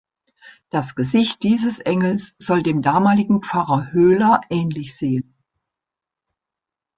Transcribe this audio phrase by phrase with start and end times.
[0.71, 5.35] Das Gesicht dieses Engels soll dem damaligen Pfarrer Höhler ähnlich sehen.